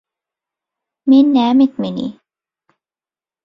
[1.09, 2.07] Men näme etmeli?